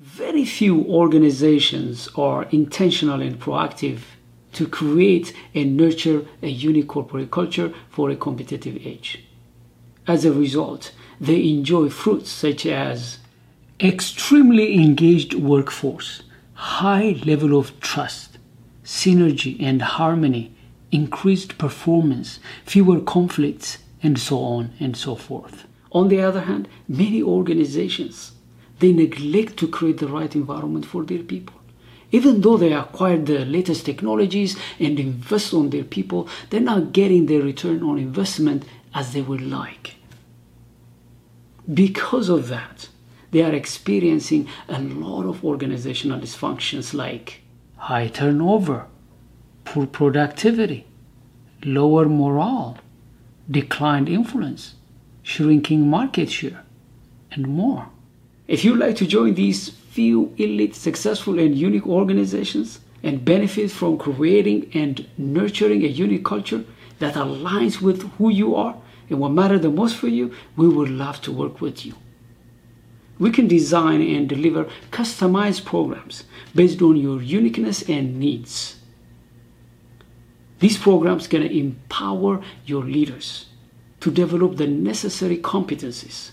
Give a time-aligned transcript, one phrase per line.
[0.00, 3.98] Very few organizations are intentional and proactive
[4.54, 9.22] to create and nurture a unique corporate culture for a competitive age.
[10.06, 13.18] As a result, they enjoy fruits such as
[13.78, 16.22] extremely engaged workforce,
[16.54, 18.38] high level of trust,
[18.82, 20.50] synergy and harmony,
[20.90, 25.66] increased performance, fewer conflicts, and so on and so forth.
[25.92, 28.32] On the other hand, many organizations
[28.80, 31.54] they neglect to create the right environment for their people.
[32.12, 37.26] Even though they acquired the latest technologies and invest on their people, they're not getting
[37.26, 39.94] their return on investment as they would like.
[41.72, 42.88] Because of that,
[43.30, 47.42] they are experiencing a lot of organizational dysfunctions like
[47.76, 48.86] high turnover,
[49.64, 50.86] poor productivity,
[51.64, 52.78] lower morale,
[53.48, 54.74] declined influence,
[55.22, 56.64] shrinking market share,
[57.30, 57.88] and more.
[58.50, 63.96] If you'd like to join these few elite, successful, and unique organizations and benefit from
[63.96, 66.64] creating and nurturing a unique culture
[66.98, 68.76] that aligns with who you are
[69.08, 71.94] and what matters the most for you, we would love to work with you.
[73.20, 78.80] We can design and deliver customized programs based on your uniqueness and needs.
[80.58, 83.46] These programs can empower your leaders
[84.00, 86.32] to develop the necessary competencies.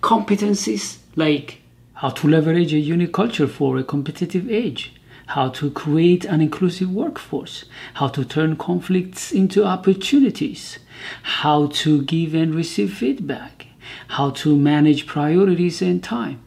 [0.00, 1.62] Competencies like
[1.94, 4.94] how to leverage a unique culture for a competitive age,
[5.28, 10.78] how to create an inclusive workforce, how to turn conflicts into opportunities,
[11.22, 13.66] how to give and receive feedback,
[14.08, 16.40] how to manage priorities and time,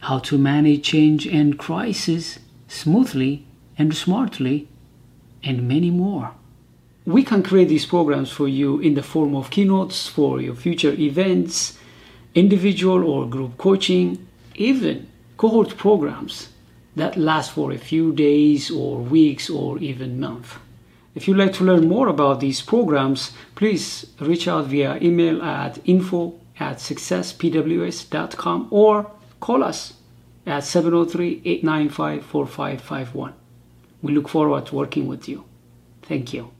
[0.00, 3.46] how to manage change and crisis smoothly
[3.78, 4.68] and smartly,
[5.42, 6.32] and many more.
[7.04, 10.92] We can create these programs for you in the form of keynotes for your future
[10.92, 11.78] events,
[12.36, 16.50] individual or group coaching, even cohort programs
[16.94, 20.50] that last for a few days or weeks or even months.
[21.14, 25.78] If you'd like to learn more about these programs, please reach out via email at
[25.84, 29.10] info at successpws.com or
[29.40, 29.94] call us
[30.46, 33.32] at 703-895-4551.
[34.02, 35.44] We look forward to working with you.
[36.02, 36.55] Thank you.